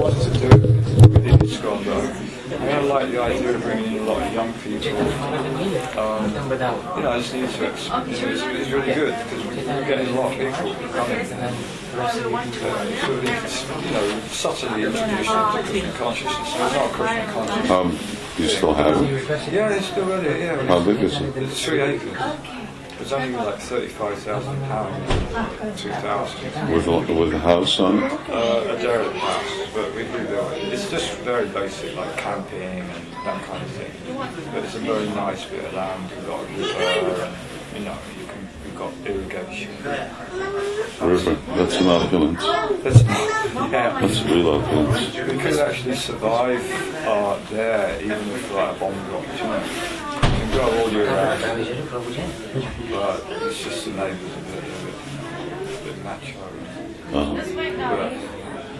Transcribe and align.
wanted 0.00 0.22
to 0.22 0.38
do 0.38 0.48
within 1.08 1.38
ISKCON 1.38 1.84
though. 1.84 2.30
I 2.56 2.58
mean, 2.58 2.74
I 2.74 2.80
like 2.80 3.10
the 3.10 3.20
idea 3.20 3.54
of 3.54 3.62
bringing 3.62 3.96
in 3.96 4.02
a 4.02 4.04
lot 4.06 4.22
of 4.22 4.32
young 4.32 4.52
people. 4.54 4.96
Um, 5.98 6.32
you 6.96 7.02
know, 7.02 7.10
I 7.10 7.18
just 7.20 7.34
need 7.34 7.48
to, 7.48 7.64
you 7.64 7.68
know, 7.68 8.04
it's, 8.06 8.42
it's 8.42 8.70
really 8.70 8.94
good 8.94 9.14
because 9.24 9.46
we're 9.46 9.84
getting 9.86 10.08
a 10.08 10.20
lot 10.20 10.32
of 10.32 10.38
people 10.38 10.88
coming. 10.90 11.26
Uh, 11.92 12.06
you 13.84 13.90
know, 13.90 14.20
subtly 14.28 14.84
introduce 14.84 15.26
them 15.28 15.52
to 15.56 15.62
Krishna 15.68 15.92
consciousness. 15.92 16.48
So 16.52 16.66
it's 16.66 16.74
not 16.74 16.90
Krishna 16.92 17.32
consciousness. 17.32 17.70
Um, 17.70 17.98
you 18.38 18.48
still 18.48 18.74
have 18.74 19.02
it? 19.02 19.52
Yeah, 19.52 19.70
it's 19.70 19.86
still 19.86 20.06
ready. 20.06 20.40
Yeah, 20.40 20.66
How 20.66 20.80
big 20.84 21.00
is 21.00 21.20
it? 21.20 21.36
It's 21.36 21.64
three 21.64 21.80
acres. 21.80 22.59
It's 23.10 23.18
only 23.18 23.36
like 23.36 23.58
thirty-five 23.58 24.18
thousand 24.20 24.60
pounds, 24.66 25.82
two 25.82 25.90
thousand. 25.90 26.70
With, 26.72 26.86
a- 26.86 27.12
with 27.12 27.34
a 27.34 27.40
house 27.40 27.80
on 27.80 28.04
it? 28.04 28.12
Uh, 28.30 28.76
a 28.76 28.80
derelict 28.80 29.16
house, 29.16 29.68
but 29.74 29.92
we 29.96 30.04
do 30.04 30.28
that. 30.28 30.58
It's 30.58 30.88
just 30.88 31.10
very 31.22 31.48
basic, 31.48 31.96
like 31.96 32.16
camping 32.16 32.62
and 32.62 33.12
that 33.24 33.42
kind 33.46 33.64
of 33.64 33.70
thing. 33.72 33.90
But 34.52 34.62
it's 34.64 34.76
a 34.76 34.78
very 34.78 35.06
nice 35.08 35.44
bit 35.44 35.64
of 35.64 35.74
land. 35.74 36.08
We've 36.08 36.24
got 36.24 36.44
a 36.44 36.46
river, 36.54 37.34
and 37.74 37.78
you 37.80 37.84
know, 37.84 37.98
you 38.16 38.26
can, 38.28 38.48
we've 38.64 38.78
got 38.78 38.92
irrigation. 39.04 39.72
River. 41.00 41.34
That's 41.56 41.74
an 41.80 41.88
opulence. 41.88 42.44
It's, 42.86 43.02
yeah, 43.02 43.98
That's 44.00 44.22
real 44.22 44.50
opulence. 44.50 45.16
we 45.16 45.36
could 45.36 45.58
actually 45.58 45.96
survive 45.96 46.62
uh, 47.04 47.40
there, 47.50 48.00
even 48.00 48.18
if 48.30 48.54
like 48.54 48.76
a 48.76 48.78
bomb 48.78 48.94
dropped. 49.08 49.36
You 49.36 49.44
know, 49.46 49.99
you 50.50 50.58
can 50.58 50.68
go 50.68 50.82
all 50.82 50.90
year 50.90 51.06
round, 51.06 51.42
but 52.90 53.24
it's 53.42 53.62
just 53.62 53.84
the 53.84 53.90
neighbours 53.92 54.32
a 54.32 54.40
bit, 54.40 54.58
a 54.58 54.70
bit, 54.84 54.94
a 55.64 55.84
bit 55.84 56.04
macho. 56.04 56.38
Uh-huh. 57.12 57.34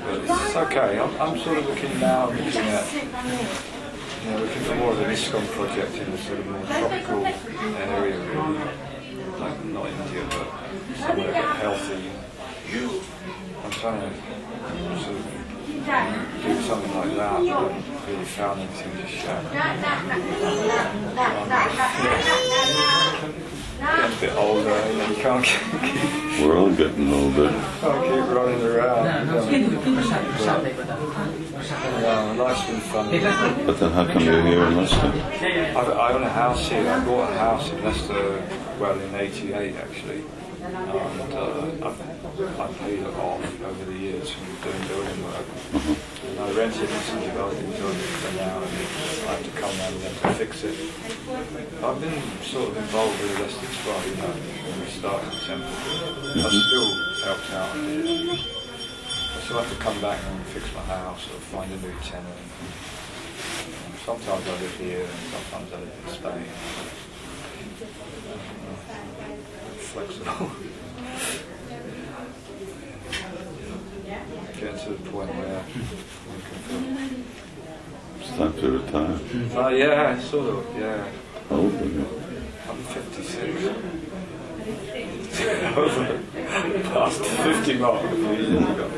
but, 0.04 0.26
but 0.26 0.46
it's 0.46 0.56
okay. 0.56 0.98
I'm, 0.98 1.20
I'm 1.20 1.38
sort 1.38 1.58
of 1.58 1.66
looking 1.66 2.00
now, 2.00 2.30
looking 2.30 2.60
at, 2.60 2.92
you 2.92 4.30
know, 4.30 4.38
looking 4.38 4.62
for 4.62 4.74
more 4.76 4.92
of 4.92 5.00
an 5.00 5.10
ISKCON 5.10 5.46
project 5.52 5.94
in 5.94 6.12
a 6.12 6.18
sort 6.18 6.38
of 6.40 6.46
more 6.46 6.64
tropical 6.64 7.26
area, 7.26 8.18
really. 8.18 8.58
Like, 9.38 9.64
not 9.64 9.86
India, 9.86 10.26
but 10.30 10.48
somewhere 10.98 11.30
a 11.30 11.32
bit 11.32 11.44
healthy. 11.44 12.10
I'm 13.64 13.70
trying 13.70 14.00
to 14.00 15.00
sort 15.02 15.16
of 15.16 15.39
do 15.84 16.60
something 16.62 16.94
like 16.94 17.16
that, 17.16 17.40
but 17.40 17.48
I 17.48 17.72
haven't 17.72 18.06
really 18.06 18.24
found 18.24 18.60
anything 18.60 18.92
just 19.06 19.24
yet. 19.24 19.40
Getting 23.80 24.12
a 24.12 24.20
bit 24.20 24.32
older, 24.36 24.90
you 24.90 24.96
know, 24.98 25.08
you 25.08 25.14
can't 25.16 25.42
keep, 25.44 26.42
We're 26.42 26.58
all 26.58 26.70
getting 26.74 27.12
older. 27.14 27.48
can't 27.80 28.02
keep 28.04 28.36
running 28.36 28.62
around. 28.62 29.04
Yeah, 32.00 32.32
life's 32.36 32.66
been 32.66 32.80
fun. 32.80 33.10
But 33.66 33.80
then 33.80 33.90
how 33.92 34.06
come 34.06 34.22
you're 34.22 34.42
here 34.42 34.64
in 34.64 34.76
Leicester? 34.76 34.96
I, 35.06 35.80
I 35.80 36.12
own 36.12 36.22
a 36.22 36.28
house 36.28 36.68
here. 36.68 36.90
I 36.90 37.04
bought 37.04 37.32
a 37.32 37.38
house 37.38 37.70
in 37.70 37.82
Leicester, 37.82 38.42
well, 38.78 38.98
in 39.00 39.14
'88 39.14 39.76
actually, 39.76 40.24
and 40.62 41.32
uh, 41.32 41.86
I've, 41.88 42.19
I've 42.40 42.78
paid 42.78 43.00
it 43.00 43.14
off 43.20 43.62
over 43.62 43.84
the 43.84 43.92
years 43.92 44.30
from 44.30 44.46
doing 44.64 44.88
building 44.88 45.24
work. 45.24 45.44
And 45.74 46.40
I 46.40 46.50
rented 46.52 46.88
some 46.88 47.20
developing 47.20 47.70
buildings 47.72 48.16
for 48.16 48.34
now, 48.36 48.62
and 48.62 48.72
I 49.28 49.36
have 49.36 49.44
to 49.44 49.50
come 49.60 49.76
round 49.76 49.94
and 49.96 50.16
to 50.16 50.32
fix 50.40 50.64
it. 50.64 50.74
I've 51.84 52.00
been 52.00 52.22
sort 52.40 52.70
of 52.70 52.76
involved 52.78 53.20
with 53.20 53.36
the 53.36 53.42
Leicester 53.42 53.66
Spa, 53.66 53.92
you 54.08 54.16
know, 54.16 54.32
when 54.32 54.80
we 54.80 54.86
started 54.86 55.28
the 55.28 55.40
temple. 55.44 55.68
I've 55.68 56.48
mm-hmm. 56.48 56.64
still 56.64 56.88
helped 57.28 57.52
out. 57.52 57.76
a 57.76 57.78
bit. 57.84 58.40
I 59.36 59.40
still 59.44 59.58
have 59.60 59.68
to 59.68 59.76
come 59.76 60.00
back 60.00 60.20
and 60.24 60.46
fix 60.46 60.64
my 60.74 60.82
house 60.82 61.26
or 61.26 61.40
find 61.52 61.70
a 61.70 61.76
new 61.76 61.92
tenant. 62.00 62.40
Sometimes 64.06 64.48
I 64.48 64.52
live 64.60 64.76
here 64.80 65.04
and 65.04 65.20
sometimes 65.28 65.72
I 65.72 65.76
live 65.76 65.92
in 65.92 66.12
Spain. 66.16 66.48
Flexible. 69.92 70.50
Get 74.60 74.78
to 74.80 74.90
the 74.90 75.10
point 75.10 75.30
where 75.36 75.64
It's 78.20 78.30
time 78.36 78.52
to 78.60 78.70
retire. 78.72 79.18
Oh 79.54 79.68
yeah, 79.68 80.20
sort 80.20 80.50
of, 80.50 80.78
yeah. 80.78 81.08
How 81.48 81.56
old 81.56 81.74
are 81.80 81.84
you? 81.86 82.06
I'm 82.68 82.76
56. 82.76 83.68
Past 86.92 87.20
50 87.24 87.78
mark 87.78 88.04
a 88.04 88.08
few 88.10 88.32
years 88.32 88.50
ago. 88.50 88.90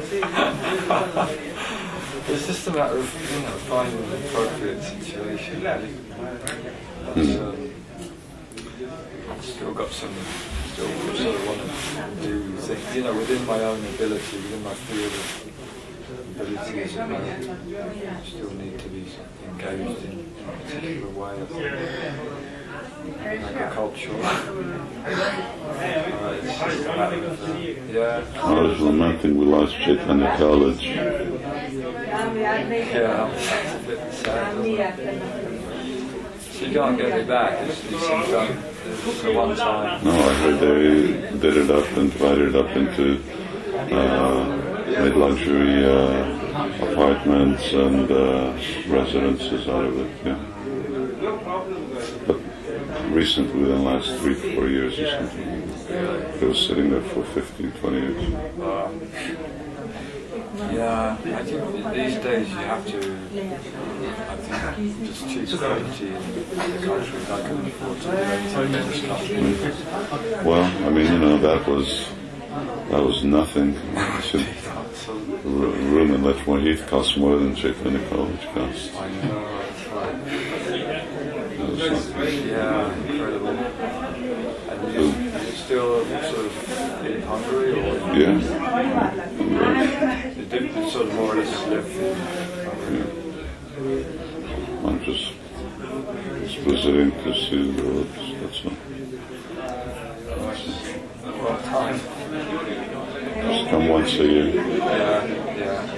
it's 2.26 2.46
just 2.48 2.66
a 2.66 2.70
matter 2.72 2.98
of, 2.98 3.32
you 3.32 3.42
know, 3.42 3.56
finding 3.70 4.02
an 4.02 4.12
appropriate 4.24 4.82
situation. 4.82 5.62
really. 5.62 5.94
That's, 7.04 7.38
um, 7.38 7.72
still 9.40 9.74
got 9.74 9.92
some, 9.92 10.14
still 10.72 10.88
sort 11.14 11.34
of 11.36 11.46
want 11.46 11.60
to 11.60 12.26
do 12.26 12.56
things, 12.56 12.96
you 12.96 13.02
know, 13.04 13.14
within 13.14 13.46
my 13.46 13.60
own 13.60 13.78
ability, 13.94 14.36
within 14.38 14.64
my 14.64 14.74
field 14.74 15.51
of 16.40 16.40
abilities, 16.40 16.96
and 16.96 17.14
I 17.14 18.22
still 18.24 18.50
need 18.52 18.78
to 18.78 18.88
be 18.88 19.06
engaged 19.48 20.04
in 20.04 20.32
a 20.48 20.52
particular 20.64 21.08
way 21.10 21.40
of 21.40 21.52
agricultural. 23.20 24.20
It's 26.34 26.58
just 26.58 26.84
a 26.84 26.96
matter 26.96 27.16
uh, 27.16 27.46
yeah, 27.90 28.24
I 28.42 28.60
was 28.60 28.80
lamenting 28.80 29.36
we 29.36 29.44
lost 29.44 29.74
Chaitanya 29.76 30.36
College. 30.36 30.82
yeah, 30.82 31.32
it's 33.32 33.74
a 33.74 33.86
bit 33.86 34.12
sad. 34.14 34.58
isn't? 34.64 35.22
So 36.52 36.64
you 36.66 36.72
can't 36.72 36.98
get 36.98 37.18
me 37.18 37.24
back. 37.24 37.66
These, 37.66 37.80
these 37.82 38.06
things 38.06 38.28
don't. 38.28 38.58
It's 38.84 39.22
the 39.22 39.32
one 39.32 39.56
time. 39.56 40.04
No, 40.04 40.10
I 40.10 40.34
heard 40.34 40.60
they 40.60 41.38
did 41.38 41.56
it 41.56 41.70
up 41.70 41.86
and 41.96 42.12
divided 42.12 42.54
it 42.54 42.56
up 42.56 42.76
into 42.76 43.20
uh, 43.90 44.71
made 44.98 45.14
luxury 45.14 45.84
uh, 45.84 46.90
apartments 46.90 47.72
and 47.72 48.10
uh, 48.10 48.52
residences 48.88 49.68
out 49.68 49.84
of 49.84 49.98
it. 49.98 50.10
Yeah. 50.26 50.38
But 52.26 52.38
recently, 53.10 53.62
within 53.62 53.78
the 53.78 53.90
last 53.90 54.14
three, 54.20 54.34
four 54.54 54.68
years 54.68 54.98
or 54.98 55.10
something, 55.10 55.48
it 55.88 56.42
was 56.42 56.66
sitting 56.66 56.90
there 56.90 57.02
for 57.02 57.24
15, 57.24 57.72
20 57.72 57.96
years. 58.00 58.32
Yeah, 60.70 61.16
I 61.18 61.42
think 61.44 61.94
these 61.94 62.16
days 62.16 62.48
you 62.50 62.56
have 62.56 62.86
to. 62.86 62.98
I 62.98 64.74
think 64.74 65.04
just 65.04 65.28
choose 65.28 65.54
quality 65.54 66.08
in 66.08 66.12
the 66.12 66.86
country. 66.86 67.20
I 67.30 67.40
couldn't 67.42 67.66
afford 67.66 67.98
to 68.00 68.04
do 68.04 68.16
anything 68.16 68.64
in 68.64 68.72
this 68.72 69.00
country. 69.06 70.44
Well, 70.44 70.64
I 70.86 70.90
mean, 70.90 71.12
you 71.12 71.18
know, 71.18 71.38
that 71.38 71.66
was 71.66 72.12
that 72.90 73.02
was 73.02 73.24
nothing. 73.24 73.74
Room 75.44 76.14
in 76.14 76.22
Letchmore 76.22 76.60
Heath 76.60 76.86
costs 76.86 77.16
more 77.16 77.36
than 77.38 77.54
Chaitanya 77.54 78.06
College 78.08 78.46
costs. 78.54 78.94
I 78.96 79.10
know, 79.10 79.48
that's 81.76 82.06
right. 82.08 82.44
Yeah, 82.44 82.94
incredible. 83.06 83.48
And 83.48 84.92
you, 84.92 85.12
still 85.52 86.04
sort 86.04 86.46
of 86.46 87.06
in 87.06 87.22
Hungary, 87.22 87.72
or 87.72 87.96
Yeah. 88.14 88.34
you 90.36 90.44
did 90.44 90.72
sort 90.90 91.06
of 91.06 91.14
more 91.14 91.32
or 91.32 91.36
less 91.36 91.66
live 91.68 91.88
Hungary? 92.66 93.06
I'm 94.84 94.98
just, 95.04 95.32
just 96.40 96.58
visiting 96.58 97.10
to 97.10 97.34
see 97.34 97.72
the 97.72 97.82
roads. 97.82 98.18
That's 98.40 98.60
all. 98.66 98.76
Well, 101.42 101.58
time. 101.62 102.21
Come 103.72 103.88
once 103.88 104.12
a 104.18 104.26
year. 104.26 104.48
Yeah, 104.50 105.24
yeah. 105.56 105.92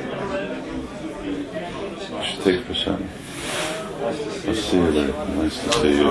It's 1.96 2.08
nice 2.08 2.30
Just 2.30 2.42
to 2.44 2.52
take 2.52 2.66
percent. 2.66 3.00
to 3.00 4.54
see 4.54 4.76
you 4.76 4.92
there. 4.92 5.26
Nice 5.34 5.58
to 5.64 5.72
see 5.72 5.88
you. 5.88 6.06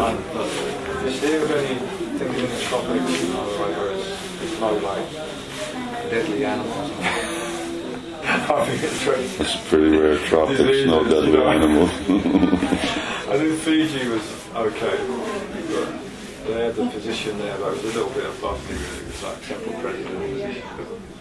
See 1.14 1.36
of 1.38 1.52
anything 1.52 1.80
in 2.20 2.50
the 2.52 2.60
tropics, 2.68 3.12
you 3.24 3.30
it's, 4.44 4.60
no 4.60 4.74
like 4.76 5.10
deadly 6.12 6.44
animals. 6.44 6.92
It's 9.40 9.56
pretty 9.70 9.98
rare 9.98 10.18
tropics, 10.18 10.86
no 10.86 11.04
deadly 11.06 11.42
animals. 11.44 11.92
I 13.30 13.38
think 13.38 13.58
Fiji 13.62 14.10
was 14.10 14.28
okay. 14.54 14.98
But 15.72 15.88
they 16.46 16.66
had 16.66 16.76
the 16.76 16.88
position 16.88 17.38
there, 17.38 17.58
but 17.58 17.68
it 17.68 17.84
was 17.84 17.96
a 17.96 18.00
little 18.00 18.10
bit 18.10 18.26
above 18.38 18.70
me 18.70 18.76
really. 18.76 18.98
It 18.98 19.08
was 19.08 19.24
like 19.24 19.48
temple 19.48 19.74
president 19.80 20.34
position. 20.34 21.13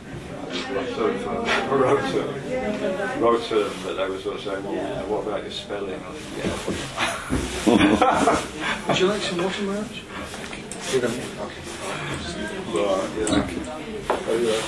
But 1.12 1.48
I 1.48 1.48
sort 1.48 1.48
of 1.48 1.72
uh, 1.72 1.76
wrote 1.76 2.10
to 2.10 2.18
them, 2.18 3.20
wrote 3.22 3.42
to 3.44 3.54
them 3.54 3.72
that 3.84 3.94
they 3.96 4.06
were 4.08 4.20
sort 4.20 4.36
of 4.36 4.42
saying, 4.42 4.64
well, 4.64 4.74
you 4.74 4.80
know, 4.82 5.06
what 5.08 5.26
about 5.26 5.42
your 5.42 5.50
spelling? 5.50 6.00
I 6.00 6.14
said, 7.64 7.78
yeah. 7.80 8.88
Would 8.88 8.98
you 9.00 9.06
like 9.06 9.22
some 9.22 9.42
water, 9.42 9.62
Marge? 9.62 10.02
But, 10.92 11.02
yeah. 13.14 13.26
Thank 13.26 13.50
you. 13.52 13.62
Anyway, 14.32 14.60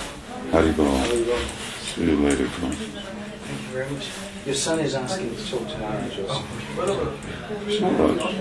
How 0.52 0.60
do 0.60 0.66
you 0.66 0.72
go? 0.72 0.84
there 0.84 1.16
you 1.18 1.24
go. 1.26 1.38
See 1.82 2.04
you 2.04 2.16
later, 2.16 2.46
Carl. 2.46 2.72
Thank 2.72 3.60
you 3.60 3.68
very 3.72 3.90
much. 3.90 4.06
Your 4.46 4.54
son 4.54 4.78
is 4.80 4.94
asking 4.94 5.34
to 5.36 5.50
talk 5.50 5.66
to 5.68 5.78
Maharaj 5.78 6.18
also. 6.20 6.44
Maharaj. 6.76 8.34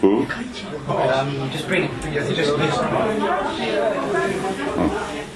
Who? 0.00 0.26
Um, 0.92 1.50
just 1.50 1.66
bring 1.66 1.84
it. 1.84 1.90
You 2.04 2.34
just 2.36 2.54
please. 2.54 2.74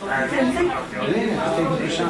Yeah, 0.02 1.31
I. 2.04 2.08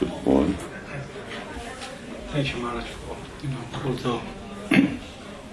Good 0.00 0.24
boy. 0.24 0.46
Thank 2.32 2.54
you, 2.54 2.62
Maharaj, 2.62 2.84
for 2.84 3.16
you 3.42 3.48
know, 3.50 3.62
although 3.84 4.20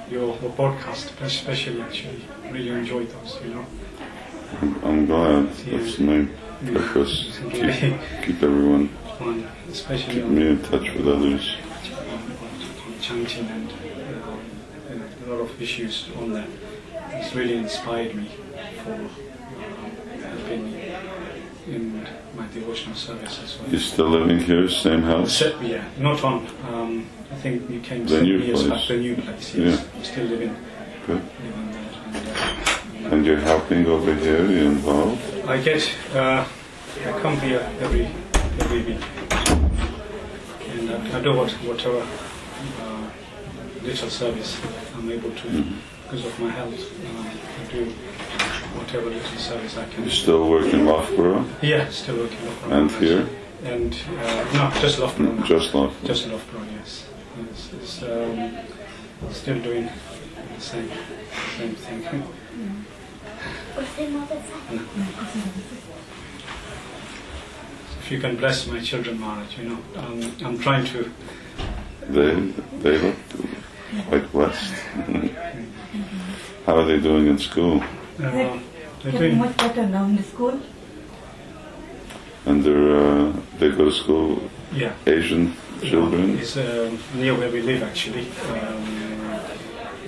your 0.09 0.37
your 0.41 0.51
podcast, 0.51 1.21
especially 1.21 1.81
actually, 1.81 2.21
really 2.51 2.69
enjoyed 2.69 3.09
those. 3.11 3.39
You 3.43 3.53
know, 3.55 3.65
I'm, 4.61 4.83
I'm 4.83 5.05
glad. 5.05 5.49
That's 5.49 5.97
the 5.97 6.03
main 6.03 6.31
purpose. 6.65 7.39
Keep, 7.51 7.99
keep 8.23 8.43
everyone, 8.43 8.89
on 9.19 9.47
especially 9.69 10.15
keep 10.15 10.25
me 10.25 10.47
in 10.47 10.63
touch 10.63 10.93
with 10.93 11.07
others. 11.07 11.55
chanting 13.01 13.47
and 13.47 13.69
uh, 13.71 15.25
a 15.25 15.29
lot 15.29 15.41
of 15.41 15.61
issues 15.61 16.09
on 16.17 16.33
that. 16.33 16.47
It's 17.11 17.35
really 17.35 17.57
inspired 17.57 18.15
me 18.15 18.31
for 18.83 19.09
in 20.51 22.07
my 22.36 22.45
devotional 22.53 22.95
service 22.95 23.39
as 23.44 23.59
well. 23.59 23.69
You 23.69 23.80
still 23.80 24.09
living 24.09 24.39
here, 24.39 24.69
same 24.69 25.01
house? 25.03 25.38
Se- 25.38 25.56
yeah, 25.62 25.83
not 26.00 26.24
on. 26.24 26.47
Um, 26.71 27.07
I 27.31 27.36
think 27.36 27.69
you 27.69 27.80
came 27.80 28.06
The 28.06 28.21
new 28.21 28.38
years 28.38 28.63
place. 28.68 28.88
The 28.88 28.97
new 28.97 29.15
place. 29.15 29.56
Yes, 29.56 29.80
Yeah. 29.81 29.97
I'm 29.97 30.03
still 30.03 30.25
living 30.25 30.56
Good. 31.07 31.21
living 31.44 31.71
there. 31.71 31.83
And, 32.95 33.06
uh, 33.07 33.09
And 33.15 33.25
you're 33.25 33.39
helping 33.51 33.86
over 33.88 34.13
here, 34.13 34.45
you're 34.45 34.71
involved? 34.71 35.21
I 35.47 35.57
get, 35.62 35.81
uh, 36.13 36.45
I 37.06 37.12
come 37.21 37.38
here 37.39 37.62
every 37.81 38.07
every 38.59 38.81
week, 38.83 39.01
and 40.71 40.89
I, 40.91 41.18
I 41.18 41.21
do 41.21 41.33
what, 41.36 41.51
whatever 41.68 42.01
uh, 42.81 43.09
little 43.83 44.09
service 44.09 44.57
I'm 44.95 45.12
able 45.12 45.31
to 45.31 45.48
because 46.05 46.25
of 46.25 46.39
my 46.39 46.49
health. 46.49 46.73
Uh, 46.73 47.61
I 47.61 47.71
do 47.71 47.85
whatever 48.77 49.09
little 49.09 49.37
service 49.37 49.77
I 49.77 49.85
can. 49.85 50.03
You 50.03 50.09
still 50.09 50.49
work 50.49 50.71
in 50.73 50.85
Loughborough? 50.85 51.45
Yeah, 51.61 51.89
still 51.89 52.17
working. 52.17 52.37
on 52.65 52.71
And 52.71 52.91
here? 52.91 53.27
And 53.63 53.93
uh, 54.19 54.43
no, 54.53 54.71
just 54.79 54.99
Loughborough. 54.99 55.33
now. 55.33 55.45
Just 55.45 55.73
Loughborough? 55.73 56.07
Just 56.07 56.27
Loughborough, 56.27 56.67
yes. 56.77 57.07
It's, 57.49 57.73
it's 57.73 58.03
um, 58.03 58.57
still 59.31 59.59
doing 59.61 59.89
the 60.55 60.61
same 60.61 60.89
same 61.57 61.75
thing. 61.75 62.23
If 67.99 68.11
you 68.11 68.19
can 68.19 68.35
bless 68.35 68.67
my 68.67 68.79
children, 68.79 69.19
Maharaj, 69.19 69.57
you 69.57 69.63
know, 69.69 69.79
um, 69.95 70.35
I'm 70.45 70.59
trying 70.59 70.85
to. 70.85 71.11
They, 72.07 72.35
they 72.83 72.99
look 72.99 73.15
quite 74.07 74.31
blessed. 74.31 74.73
How 76.65 76.77
are 76.77 76.86
they 76.86 77.00
doing 77.00 77.27
in 77.27 77.38
school? 77.38 77.81
Uh, 77.81 77.89
they're 78.19 78.59
Getting 79.03 79.19
doing, 79.19 79.38
much 79.38 79.57
better 79.57 79.86
now 79.88 80.06
in 80.06 80.15
the 80.15 80.24
school. 80.24 80.59
And 82.45 82.63
they're, 82.63 82.95
uh, 82.95 83.33
they 83.59 83.69
go 83.71 83.86
to 83.86 83.92
school, 83.92 84.50
yeah. 84.74 84.94
Asian 85.06 85.53
children? 85.81 86.38
It's 86.39 86.57
um, 86.57 86.97
near 87.15 87.36
where 87.36 87.51
we 87.51 87.62
live, 87.62 87.83
actually. 87.83 88.27
Um, 88.51 89.39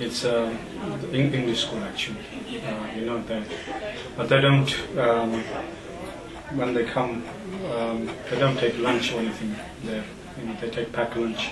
it's 0.00 0.24
Eng- 0.24 1.34
English 1.34 1.62
school, 1.66 1.82
actually. 1.82 2.24
Uh, 2.48 2.96
you 2.96 3.06
know 3.06 3.22
that, 3.24 3.42
but 4.16 4.28
they 4.28 4.40
don't. 4.40 4.70
Um, 4.98 5.42
when 6.54 6.72
they 6.72 6.84
come, 6.84 7.24
um, 7.76 8.08
they 8.30 8.38
don't 8.38 8.56
take 8.58 8.78
lunch 8.78 9.12
or 9.12 9.20
anything 9.20 9.54
there. 9.84 10.04
You 10.40 10.46
know, 10.46 10.56
they 10.60 10.70
take 10.70 10.92
packed 10.92 11.16
lunch, 11.16 11.50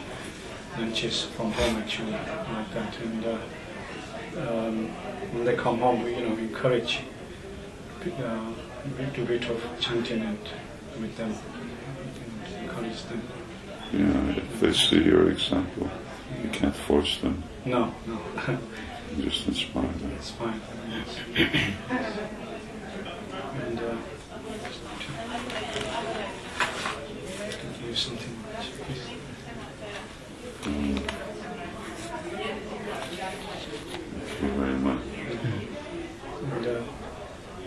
lunches 0.79 1.25
from 1.37 1.53
home, 1.53 1.77
actually, 1.77 2.13
like 2.13 2.73
that. 2.73 2.97
And 3.01 3.25
uh, 3.27 3.39
um, 4.37 4.89
when 5.33 5.45
they 5.45 5.55
come 5.57 5.79
home, 5.79 6.03
we, 6.03 6.15
you 6.17 6.29
know, 6.29 6.37
encourage 6.37 7.01
uh, 8.07 8.53
a 8.89 9.21
bit 9.25 9.49
of 9.51 9.63
chanting 9.81 10.23
and 10.23 10.39
with 11.01 11.17
them, 11.17 11.33
and 11.33 12.63
encourage 12.65 13.03
them. 13.05 13.23
Yeah, 13.93 14.37
if 14.37 14.61
they 14.61 14.73
see 14.73 15.03
your 15.05 15.31
example, 15.31 15.91
you 16.43 16.51
can't 16.51 16.75
force 16.75 17.19
them, 17.21 17.43
No, 17.65 17.95
no, 18.07 18.19
just 19.21 19.47
inspire 19.49 19.83
them. 19.83 20.13
it's 20.17 20.31
fine. 20.31 20.61
Yes. 20.91 21.19
and 23.63 23.79
uh, 23.79 23.97
to 27.51 27.57
give 27.79 27.89
you 27.89 27.95
something, 27.95 28.35
please. 28.85 29.07
Thank 33.17 34.43
you 34.43 34.49
very 34.61 34.79
much. 34.79 35.03
And, 36.53 36.67
uh, 36.67 36.83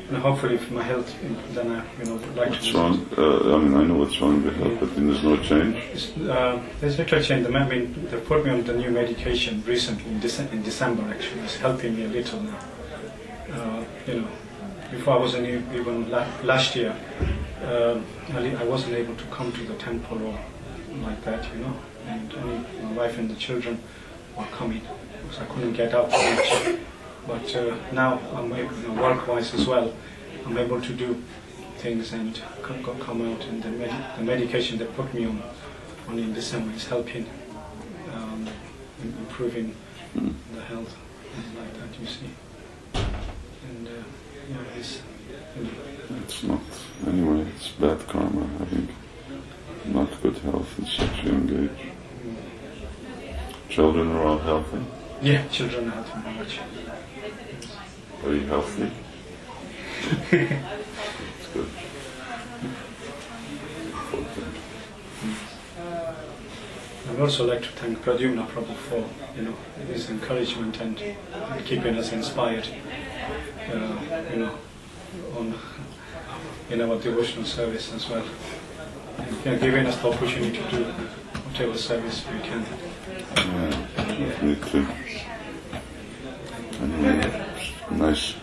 and 0.10 0.18
hopefully, 0.18 0.56
if 0.56 0.70
my 0.72 0.84
health, 0.84 1.14
then 1.54 1.72
I, 1.72 1.84
you 2.00 2.06
know, 2.06 2.16
like 2.36 2.50
What's 2.50 2.72
to. 2.72 2.78
wrong? 2.78 3.10
Uh, 3.18 3.56
I 3.56 3.58
mean, 3.60 3.74
I 3.76 3.84
know 3.84 3.96
what's 3.96 4.20
wrong 4.20 4.44
with 4.44 4.56
health, 4.58 4.78
but 4.80 4.96
then 4.96 5.08
there's 5.08 5.24
no 5.24 5.38
change. 5.38 5.78
Uh, 6.28 6.60
there's 6.80 6.98
little 6.98 7.22
change. 7.22 7.46
I 7.48 7.50
mean, 7.70 8.08
they 8.10 8.20
put 8.20 8.44
me 8.46 8.52
on 8.52 8.64
the 8.64 8.74
new 8.74 8.92
medication 8.92 9.64
recently 9.68 10.12
in, 10.12 10.20
Dece- 10.20 10.52
in 10.52 10.64
December. 10.64 11.04
Actually, 11.14 11.42
it's 11.42 11.58
helping 11.58 11.96
me 11.96 12.06
a 12.06 12.08
little 12.08 12.42
now. 12.42 12.60
Uh, 13.54 13.84
you 14.08 14.22
know, 14.22 14.28
before 14.92 15.14
I 15.16 15.20
wasn't 15.20 15.48
even 15.48 16.10
la- 16.10 16.28
last 16.44 16.76
year. 16.76 16.96
Um 17.64 18.06
I, 18.34 18.64
wasn't 18.64 18.94
able 18.96 19.16
to 19.16 19.26
come 19.26 19.52
to 19.52 19.62
the 19.66 19.74
temple 19.76 20.18
or 20.24 20.40
like 21.04 21.22
that, 21.26 21.44
you 21.54 21.60
know. 21.60 21.74
And 22.08 22.34
only 22.42 22.66
my 22.84 22.92
wife 22.94 23.18
and 23.18 23.30
the 23.30 23.36
children 23.36 23.78
were 24.38 24.46
coming, 24.46 24.82
because 25.24 25.40
I 25.40 25.46
couldn't 25.54 25.74
get 25.74 25.92
much. 25.92 26.80
But 27.30 27.56
uh, 27.56 27.76
now 27.94 28.20
I'm 28.36 28.52
able, 28.54 28.76
work-wise 28.96 29.54
as 29.54 29.68
well, 29.68 29.94
I'm 30.48 30.58
able 30.58 30.82
to 30.82 30.94
do 30.94 31.22
things 31.78 32.12
and 32.12 32.42
come 32.64 33.22
out. 33.32 33.46
And 33.46 33.62
the, 33.62 33.70
med- 33.70 34.18
the 34.18 34.24
medication 34.24 34.80
they 34.80 34.86
put 34.86 35.14
me 35.14 35.26
on, 35.26 35.40
on 36.08 36.18
in 36.18 36.34
December 36.34 36.74
is 36.76 36.88
helping, 36.88 37.30
um, 38.16 38.48
im- 39.04 39.16
improving 39.20 39.76
the 40.16 40.62
health 40.62 40.98
and 41.36 41.46
like 41.60 41.74
that. 41.80 42.00
You 42.02 42.08
see, 42.08 42.30
and 42.96 43.88
uh, 43.88 43.92
yeah, 44.50 44.80
it's. 44.80 45.02
It's 46.26 46.44
not, 46.44 46.62
anyway, 47.08 47.46
it's 47.56 47.68
bad 47.70 48.00
karma 48.08 48.48
having 48.58 48.88
not 49.86 50.10
good 50.24 50.38
health 50.40 50.80
at 50.80 50.88
such 50.88 51.24
a 51.24 51.28
young 51.28 51.70
age. 51.70 51.92
Children 53.70 54.12
are 54.14 54.24
all 54.24 54.40
healthy. 54.40 54.84
Yeah, 55.22 55.46
children 55.50 55.88
me 55.88 56.32
much. 56.38 56.60
Are 58.24 58.34
you 58.34 58.48
healthy? 58.48 58.90
It's 60.32 61.48
good. 61.54 61.70
I 67.06 67.12
would 67.12 67.22
also 67.22 67.46
like 67.46 67.62
to 67.64 67.68
thank 67.70 68.00
Pradyumna 68.00 68.48
Prabhu 68.48 68.74
for 68.76 69.04
you 69.36 69.42
know 69.44 69.56
his 69.92 70.10
encouragement 70.10 70.80
and 70.80 70.98
keeping 71.66 71.98
us 71.98 72.14
inspired. 72.14 72.70
Uh, 73.70 74.00
you 74.32 74.38
know, 74.38 74.58
on 75.38 75.54
in 76.70 76.82
our 76.82 76.98
devotional 76.98 77.44
service 77.44 77.94
as 77.94 78.10
well, 78.10 78.26
and 79.18 79.46
you 79.46 79.52
know, 79.52 79.60
giving 79.60 79.86
us 79.86 79.98
the 79.98 80.10
opportunity 80.10 80.60
to 80.64 80.70
do 80.70 80.84
whatever 80.84 81.78
service 81.78 82.24
we 82.32 82.40
can. 82.40 82.66
Yeah, 83.36 83.88
Anyway, 86.82 87.46
nice 87.92 88.36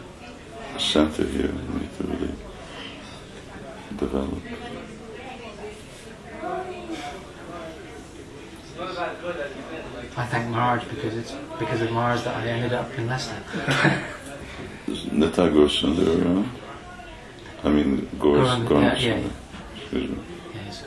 center 0.79 1.25
here. 1.25 1.53
We 1.53 1.81
need 1.81 1.97
to 1.99 2.05
really 2.05 2.35
develop. 3.97 4.43
I 10.19 10.27
thank 10.27 10.49
Maharaj 10.49 10.85
because 10.89 11.15
it's 11.15 11.33
because 11.59 11.83
of 11.83 11.91
Maharaj 11.93 12.23
that 12.25 12.37
I 12.37 12.49
ended 12.49 12.73
up 12.73 12.91
in 12.99 13.07
Leicester. 13.07 13.37
Is 14.89 15.13
Nita 15.13 15.51
Goswami? 15.51 16.49
I 17.65 17.69
mean, 17.69 18.09
Gauranga, 18.19 18.67
Gauranga 18.67 19.01
yeah, 19.01 19.17
yeah. 19.17 19.29
Excuse 19.77 20.11
me. 20.11 20.19
Yes. 20.55 20.85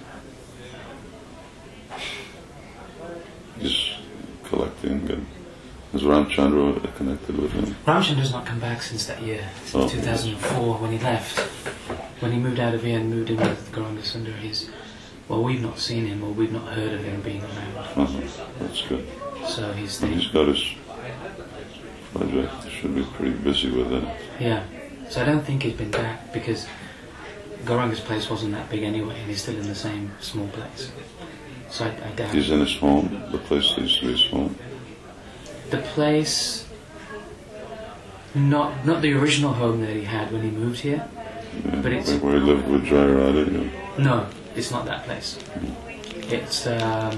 He's 3.59 3.99
collecting. 4.81 5.09
And 5.09 5.25
is 5.93 6.03
Ramchandra 6.03 6.95
connected 6.95 7.37
with 7.37 7.51
him? 7.51 7.75
Ramchandra 7.85 8.17
has 8.19 8.31
not 8.31 8.45
come 8.45 8.59
back 8.59 8.81
since 8.81 9.05
that 9.07 9.21
year, 9.21 9.43
Oh. 9.73 9.87
since 9.87 9.93
2004 10.05 10.75
when 10.77 10.91
he 10.91 10.99
left. 10.99 11.39
When 12.21 12.31
he 12.31 12.37
moved 12.37 12.59
out 12.59 12.73
of 12.73 12.83
here 12.83 12.99
and 12.99 13.09
moved 13.09 13.29
in 13.29 13.37
with 13.37 13.71
Gauranga 13.71 14.01
Sundar, 14.01 14.37
he's 14.39 14.69
well, 15.27 15.43
we've 15.43 15.61
not 15.61 15.77
seen 15.79 16.07
him 16.07 16.23
or 16.23 16.31
we've 16.31 16.51
not 16.51 16.73
heard 16.73 16.91
of 16.93 17.03
him 17.03 17.21
being 17.21 17.43
around. 17.43 17.77
Uh-huh. 17.77 18.21
That's 18.59 18.81
good. 18.87 19.07
So 19.47 19.71
he's 19.73 20.01
And 20.01 20.13
he's 20.15 20.27
got 20.31 20.47
his 20.47 20.63
project. 22.13 22.63
He 22.63 22.69
should 22.81 22.95
be 22.95 23.03
pretty 23.03 23.31
busy 23.37 23.69
with 23.69 23.91
it. 23.93 24.03
yeah. 24.39 24.63
So 25.09 25.21
I 25.21 25.25
don't 25.25 25.43
think 25.43 25.63
he's 25.63 25.73
been 25.73 25.89
back 25.91 26.33
because 26.33 26.67
Gauranga's 27.63 27.99
place 27.99 28.29
wasn't 28.29 28.53
that 28.53 28.69
big 28.69 28.83
anyway, 28.83 29.19
and 29.19 29.29
he's 29.29 29.41
still 29.41 29.57
in 29.57 29.67
the 29.67 29.73
same 29.75 30.11
small 30.19 30.47
place. 30.49 30.91
So 31.71 31.85
I, 31.85 31.89
I 32.07 32.11
doubt 32.15 32.31
He's 32.33 32.49
in 32.51 32.59
his 32.59 32.75
home. 32.77 33.23
The 33.31 33.37
place 33.39 33.75
used 33.77 33.99
to 34.01 34.05
be 34.05 34.11
his 34.11 34.25
home. 34.31 34.55
The 35.69 35.77
place. 35.77 36.65
Not 38.35 38.85
not 38.85 39.01
the 39.01 39.13
original 39.13 39.53
home 39.53 39.81
that 39.81 39.95
he 39.95 40.03
had 40.03 40.31
when 40.31 40.43
he 40.43 40.51
moved 40.51 40.79
here. 40.81 41.07
Yeah, 41.65 41.75
But 41.81 41.91
it's- 41.93 42.09
like 42.11 42.23
where 42.23 42.33
he 42.33 42.39
lived 42.39 42.67
with 42.67 42.83
Jairada. 42.85 43.51
Yeah. 43.51 44.03
No, 44.03 44.27
it's 44.55 44.71
not 44.71 44.85
that 44.85 45.03
place. 45.05 45.39
It's 46.29 46.67
um, 46.67 47.17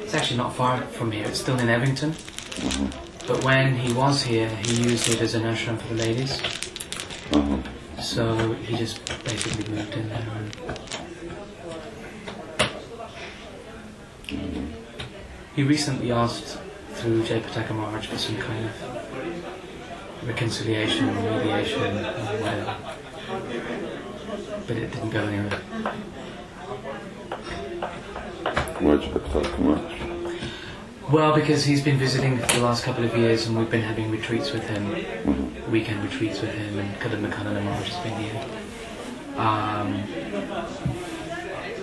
it's 0.00 0.14
actually 0.14 0.38
not 0.38 0.54
far 0.56 0.80
from 0.96 1.12
here. 1.12 1.26
It's 1.26 1.38
still 1.40 1.58
in 1.58 1.68
Evington. 1.68 2.10
Uh-huh. 2.12 2.86
But 3.28 3.44
when 3.44 3.76
he 3.76 3.92
was 3.92 4.22
here, 4.22 4.48
he 4.48 4.82
used 4.82 5.08
it 5.10 5.20
as 5.20 5.34
an 5.34 5.42
ashram 5.42 5.78
for 5.78 5.88
the 5.94 6.00
ladies. 6.06 6.40
Uh-huh. 7.32 7.58
So 8.00 8.52
he 8.54 8.76
just 8.76 9.04
basically 9.24 9.74
moved 9.74 9.94
in 9.94 10.08
there. 10.08 10.26
And 14.30 14.74
he 15.54 15.62
recently 15.62 16.12
asked 16.12 16.58
through 16.96 17.22
Jayapataka 17.22 17.74
Maharaj 17.74 18.06
for 18.06 18.18
some 18.18 18.36
kind 18.38 18.64
of 18.64 20.26
reconciliation 20.26 21.08
or 21.10 21.38
mediation 21.38 21.82
or 21.82 22.02
whatever. 22.42 22.76
But 24.66 24.76
it 24.76 24.92
didn't 24.92 25.10
go 25.10 25.20
anywhere. 25.20 25.60
Why'd 28.80 29.02
you 29.02 29.12
talk? 29.32 31.12
Well, 31.12 31.34
because 31.34 31.64
he's 31.64 31.82
been 31.84 31.98
visiting 31.98 32.38
for 32.38 32.46
the 32.46 32.60
last 32.60 32.82
couple 32.82 33.04
of 33.04 33.16
years 33.16 33.46
and 33.46 33.56
we've 33.56 33.70
been 33.70 33.82
having 33.82 34.10
retreats 34.10 34.52
with 34.52 34.68
him, 34.68 34.90
Mhm. 34.90 35.70
weekend 35.70 36.02
retreats 36.02 36.40
with 36.40 36.52
him, 36.52 36.78
and 36.78 36.98
Kadamba 36.98 37.30
Kanana 37.30 37.62
Maharaj 37.62 37.90
has 37.90 38.02
been 38.04 38.18
here. 38.24 38.40
Um, 39.36 40.02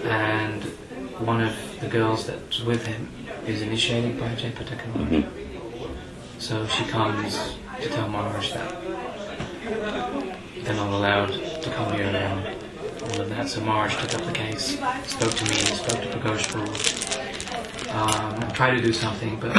and 0.04 0.66
one 1.20 1.42
of 1.42 1.56
the 1.80 1.88
girls 1.88 2.26
that's 2.28 2.62
with 2.62 2.86
him 2.86 3.10
is 3.46 3.62
initiated 3.62 4.20
by 4.20 4.30
Jayapataka 4.30 4.88
Maharaj. 4.96 5.12
Mhm. 5.12 5.26
So 6.40 6.68
she 6.68 6.84
comes 6.86 7.56
to 7.82 7.90
tell 7.90 8.08
Maharaj 8.10 8.52
that 8.54 8.76
they're 10.64 10.76
not 10.76 10.92
allowed 10.94 11.34
to 11.62 11.70
come 11.70 11.94
here 11.94 12.12
now. 12.12 12.42
all 13.04 13.22
of 13.22 13.30
that. 13.30 13.50
So 13.50 13.60
Maharaj 13.62 13.98
took 13.98 14.14
up 14.16 14.26
the 14.26 14.32
case, 14.32 14.80
spoke 15.08 15.34
to 15.36 15.44
me, 15.44 15.56
spoke 15.76 16.02
to 16.02 16.08
Pragosh 16.18 16.48
um, 17.94 18.42
and 18.42 18.54
tried 18.54 18.78
to 18.78 18.82
do 18.82 18.94
something, 18.94 19.38
but 19.42 19.54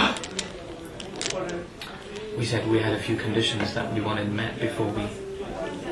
we 2.38 2.44
said 2.46 2.66
we 2.68 2.78
had 2.78 2.94
a 2.94 2.98
few 2.98 3.16
conditions 3.16 3.74
that 3.74 3.92
we 3.92 4.00
wanted 4.00 4.32
met 4.32 4.58
before 4.58 4.86
we 4.86 5.06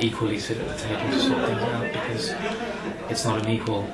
equally 0.00 0.38
sit 0.38 0.58
at 0.58 0.66
the 0.68 0.82
table 0.82 1.10
to 1.10 1.20
sort 1.20 1.44
things 1.46 1.62
out 1.62 1.92
because 1.92 2.34
it's 3.10 3.24
not 3.24 3.44
an 3.44 3.50
equal. 3.50 3.86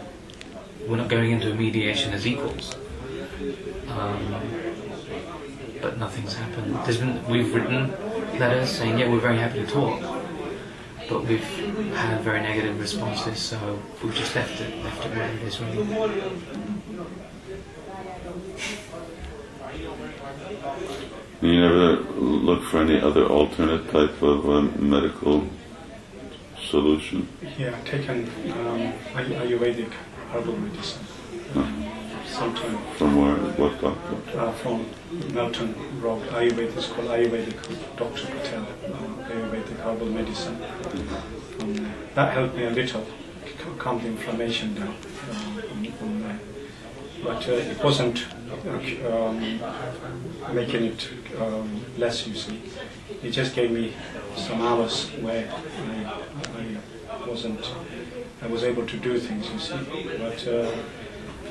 We're 0.88 0.96
not 0.96 1.08
going 1.08 1.32
into 1.32 1.52
a 1.52 1.54
mediation 1.54 2.14
as 2.14 2.26
equals. 2.26 2.74
Um, 3.88 4.40
but 5.82 5.98
nothing's 5.98 6.34
happened. 6.34 6.74
There's 6.84 6.96
been 6.96 7.26
we've 7.28 7.54
written 7.54 7.90
letters 8.38 8.70
saying 8.70 8.98
yeah 8.98 9.10
we're 9.10 9.20
very 9.20 9.36
happy 9.36 9.60
to 9.60 9.66
talk, 9.66 10.00
but 11.10 11.26
we've 11.26 11.44
had 11.94 12.22
very 12.22 12.40
negative 12.40 12.80
responses, 12.80 13.38
so 13.38 13.78
we've 14.02 14.14
just 14.14 14.34
left 14.34 14.62
it 14.62 14.82
left 14.82 15.04
it 15.04 15.14
where 15.14 15.30
it 15.30 15.42
is 15.42 15.60
really. 15.60 15.76
You 21.42 21.60
never 21.60 21.96
look 22.18 22.64
for 22.64 22.78
any 22.78 22.98
other 22.98 23.26
alternate 23.26 23.90
type 23.90 24.22
of 24.22 24.48
um, 24.48 24.90
medical 24.90 25.46
solution? 26.58 27.28
Yeah, 27.58 27.76
I've 27.76 27.84
taken 27.84 28.28
um, 28.52 28.92
Herbal 30.32 30.56
medicine. 30.58 31.04
Sometime 32.26 32.78
From 32.96 33.16
where? 33.16 33.36
What 33.56 33.80
doctor? 33.80 34.38
uh, 34.38 34.52
from 34.52 34.86
Melton 35.32 35.74
Road, 36.00 36.22
Ayurvedic, 36.28 36.76
it's 36.76 36.86
called 36.88 37.08
Ayurvedic, 37.08 37.96
Dr. 37.96 38.26
Patel, 38.26 38.62
uh, 38.62 39.30
Ayurvedic 39.32 39.76
herbal 39.78 40.06
medicine. 40.08 40.58
Um, 41.60 41.92
that 42.14 42.34
helped 42.34 42.54
me 42.54 42.64
a 42.64 42.70
little, 42.70 43.06
calm 43.78 44.00
the 44.02 44.08
inflammation 44.08 44.74
down. 44.74 44.94
Um, 45.30 45.62
on 46.02 46.22
there. 46.22 46.40
But 47.24 47.48
uh, 47.48 47.52
it 47.52 47.82
wasn't 47.82 48.26
um, 49.10 49.40
making 50.52 50.84
it 50.84 51.08
um, 51.40 51.84
less, 51.96 52.26
you 52.26 52.34
see. 52.34 52.62
It 53.22 53.30
just 53.30 53.54
gave 53.54 53.70
me 53.72 53.94
some 54.36 54.60
hours 54.60 55.08
where 55.20 55.50
I, 55.50 56.06
I 57.10 57.26
wasn't, 57.28 57.64
I 58.42 58.46
was 58.46 58.62
able 58.64 58.86
to 58.86 58.96
do 58.96 59.18
things, 59.18 59.50
you 59.50 59.58
see. 59.58 59.78
But 60.18 60.46
uh, 60.46 60.70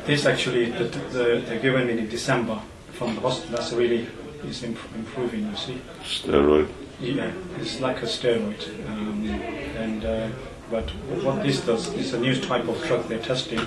this 0.06 0.25
actually, 0.25 0.72
the, 0.72 0.86
the, 0.86 1.44
they 1.48 1.60
given 1.60 1.88
me 1.88 1.98
in 1.98 2.10
December 2.10 2.62
from 2.91 3.15
the 3.15 3.22
hospital, 3.22 3.58
that's 3.58 3.74
really 3.74 4.08
is 4.44 4.63
imp- 4.63 4.96
improving, 4.96 5.50
you 5.50 5.56
see. 5.56 5.82
Steroid? 6.03 6.70
Yeah, 7.00 7.32
it's 7.60 7.79
like 7.79 8.01
a 8.01 8.06
steroid. 8.06 8.62
Um, 8.88 9.29
and 9.29 10.06
uh, 10.06 10.29
but 10.72 10.89
what 11.24 11.44
this 11.44 11.62
does 11.62 11.94
is 11.94 12.13
a 12.13 12.20
new 12.20 12.39
type 12.39 12.67
of 12.67 12.82
drug 12.86 13.08
they're 13.08 13.20
testing. 13.20 13.62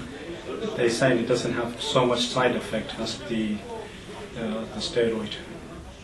They 0.76 0.88
say 0.88 1.18
it 1.18 1.28
doesn't 1.28 1.54
have 1.54 1.80
so 1.80 2.04
much 2.06 2.26
side 2.26 2.56
effect 2.56 2.98
as 2.98 3.18
the 3.28 3.56
uh, 4.36 4.64
the 4.74 4.80
steroid. 4.80 5.34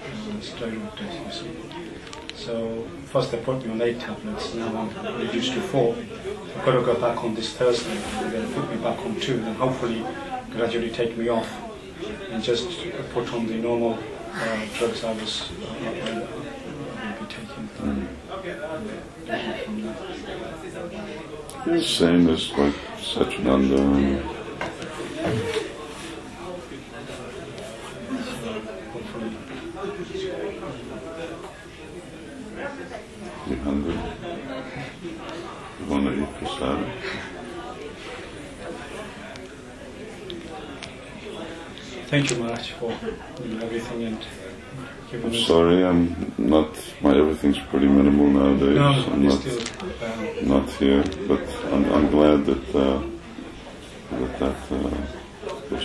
Uh, 0.01 0.41
steroid 0.41 0.97
does, 0.97 1.15
you 1.25 1.33
see. 1.33 1.96
So 2.37 2.87
first 3.07 3.31
they 3.33 3.39
put 3.39 3.65
me 3.65 3.71
on 3.73 3.81
eight 3.83 3.99
tablets. 3.99 4.55
Now 4.55 4.69
I'm 4.77 5.19
reduced 5.19 5.53
to 5.55 5.61
four. 5.61 5.97
I've 5.97 6.65
got 6.65 6.73
to 6.73 6.83
go 6.83 6.95
back 7.01 7.25
on 7.25 7.35
this 7.35 7.55
Thursday. 7.57 7.95
They're 8.21 8.31
going 8.31 8.49
to 8.49 8.55
put 8.61 8.71
me 8.71 8.77
back 8.83 8.99
on 9.01 9.19
two, 9.21 9.35
and 9.43 9.57
hopefully 9.57 10.05
gradually 10.51 10.91
take 10.91 11.17
me 11.17 11.29
off 11.29 11.51
and 12.31 12.43
just 12.43 12.69
put 13.13 13.33
on 13.33 13.47
the 13.47 13.55
normal 13.55 13.99
uh, 14.33 14.67
drugs 14.77 15.03
I 15.03 15.13
was 15.13 15.51
uh, 15.51 15.55
will 17.03 17.27
be 17.27 17.33
taking. 17.33 17.69
From 17.69 18.09
there. 21.65 21.83
Same 21.83 22.29
as 22.29 22.53
like 22.53 22.75
Satchidananda 22.99 23.79
and 23.81 24.21
Hopefully, 28.97 29.31
you 33.49 33.57
hungry? 33.57 33.95
You 35.81 36.27
want 36.61 36.87
to 36.87 36.93
eat 36.93 37.03
prasada? 37.03 37.27
thank 42.07 42.31
you, 42.31 42.37
Maharaj, 42.37 42.71
for 42.73 42.93
everything 43.63 44.05
and 44.05 44.27
I'm 45.13 45.35
sorry, 45.35 45.85
I'm 45.85 46.35
not, 46.37 46.77
my 47.01 47.17
everything's 47.17 47.59
pretty 47.59 47.87
minimal 47.87 48.27
nowadays. 48.27 48.77
No, 48.77 49.13
I'm 49.13 49.23
not, 49.23 49.41
still. 49.41 49.61
Um, 50.03 50.49
not 50.49 50.71
here, 50.71 51.05
but 51.29 51.43
I'm, 51.73 51.85
I'm 51.93 52.11
glad 52.11 52.45
that, 52.47 52.75
uh, 52.75 53.03
that, 54.11 54.39
that, 54.39 54.73
uh, 54.73 54.91
this 55.71 55.85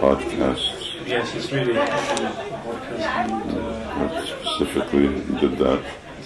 podcast 0.00 0.86
yes, 1.06 1.34
it's 1.34 1.52
really 1.52 1.72
podcast 1.72 3.00
and 3.00 3.32
uh, 3.58 4.26
specifically 4.26 5.06
did 5.40 5.58
that 5.58 5.82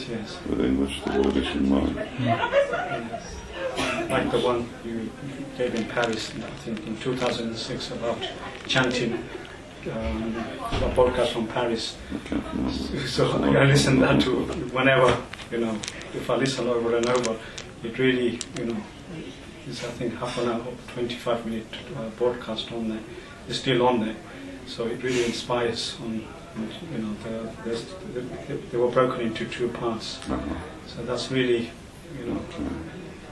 yes, 0.09 0.39
with 0.49 0.61
English 0.61 1.01
devotees 1.05 1.55
in 1.55 1.69
mind. 1.69 2.09
yes. 2.21 3.40
Like 4.11 4.31
the 4.31 4.39
one 4.41 4.69
you 4.85 5.11
gave 5.57 5.75
in 5.75 5.85
Paris, 5.87 6.33
I 6.37 6.51
think 6.65 6.87
in 6.87 6.97
2006 6.99 7.91
about 7.93 8.19
chanting. 8.67 9.25
Um, 9.91 10.35
a 10.37 10.93
podcast 10.95 11.29
from 11.33 11.47
Paris. 11.47 11.97
I 12.15 12.29
can't 12.29 12.45
remember. 12.53 12.71
So 13.09 13.31
I 13.43 13.65
listen 13.65 13.99
that 14.01 14.21
to 14.23 14.31
whenever, 14.77 15.17
you 15.51 15.57
know, 15.57 15.75
if 16.13 16.29
I 16.29 16.37
listen 16.37 16.69
over 16.69 16.97
and 16.97 17.09
over, 17.09 17.35
it 17.83 17.99
really, 17.99 18.39
you 18.59 18.67
know, 18.67 18.77
it's 19.67 19.83
I 19.83 19.89
think 19.93 20.15
half 20.19 20.37
an 20.37 20.51
hour, 20.51 20.61
25 20.93 21.47
minute 21.47 21.67
uh, 21.97 22.11
broadcast 22.19 22.71
on 22.73 22.91
there. 22.91 23.01
It's 23.49 23.59
still 23.59 23.87
on 23.87 24.01
there, 24.05 24.17
so 24.67 24.85
it 24.87 25.03
really 25.03 25.25
inspires. 25.25 25.97
On, 26.05 26.13
you 26.93 26.99
know, 26.99 27.15
the, 27.65 28.21
they 28.71 28.77
were 28.77 28.91
broken 28.91 29.23
into 29.23 29.47
two 29.47 29.69
parts, 29.69 30.19
Uh-huh. 30.29 30.57
so 30.87 31.03
that's 31.05 31.31
really, 31.31 31.71
you 32.19 32.27
know, 32.27 32.41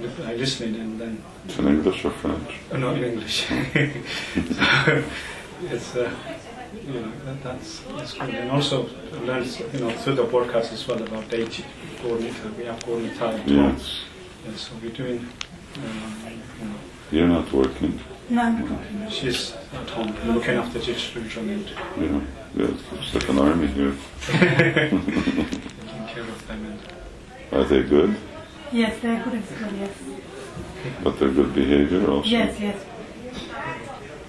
I 0.00 0.35
listened 0.35 0.76
and 0.76 1.00
then 1.00 1.23
It's 1.45 1.59
in 1.59 1.67
English 1.69 2.05
or 2.05 2.11
French? 2.11 2.50
uh, 2.73 2.76
not 2.76 2.97
in 2.97 3.05
English. 3.05 3.47
so 3.49 3.55
it's, 5.75 5.97
uh, 5.97 6.11
you 6.87 7.00
know, 7.00 7.12
that, 7.25 7.43
that's, 7.43 7.81
that's 7.97 8.14
good. 8.14 8.31
And 8.35 8.50
also 8.50 8.88
learn, 9.25 9.45
you 9.73 9.81
know, 9.81 9.90
through 9.90 10.14
the 10.14 10.25
podcast 10.25 10.73
as 10.73 10.87
well 10.87 11.02
about 11.02 11.25
Deji, 11.28 11.64
Gaura 12.02 12.19
Nitai. 12.21 12.57
We 12.57 12.64
have 12.67 12.78
Gaura 12.85 13.00
Nitai 13.09 13.35
at 13.35 13.40
home. 13.40 13.57
Yes. 13.73 14.00
Yeah, 14.47 14.55
so 14.57 14.73
we're 14.83 14.90
doing, 14.93 15.19
um, 15.76 16.40
you 16.61 16.64
know, 16.69 16.75
You're 17.11 17.26
not 17.28 17.52
working, 17.52 17.99
No. 18.31 18.78
she's 19.11 19.52
at 19.73 19.90
home 19.90 20.14
looking 20.33 20.55
after 20.55 20.78
the 20.78 20.95
children 20.95 21.49
and 21.50 21.67
you 22.00 22.09
know. 22.09 22.23
Yes, 22.55 22.81
it's 22.93 23.14
like 23.14 23.28
an 23.28 23.38
army 23.40 23.67
here. 23.67 23.95
taking 24.26 25.00
care 26.07 26.23
of 26.23 26.47
them. 26.47 26.78
And 27.52 27.59
Are 27.61 27.64
they 27.64 27.83
good? 27.83 28.17
Yes, 28.73 29.01
they're 29.01 29.23
good 29.25 29.35
at 29.35 29.49
school, 29.49 29.73
yes. 29.79 29.91
but 31.03 31.19
they're 31.19 31.31
good 31.31 31.55
behavior 31.55 32.07
also. 32.11 32.29
Yes, 32.29 32.61
yes. 32.61 32.85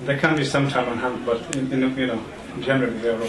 There 0.05 0.17
can 0.17 0.37
be 0.37 0.45
some 0.45 0.69
time 0.69 0.87
on 0.87 0.97
hand, 0.97 1.25
but 1.25 1.55
in, 1.55 1.71
in, 1.73 1.97
you 1.97 2.07
know, 2.07 2.23
generally 2.61 2.97
they 2.99 3.09
are 3.09 3.21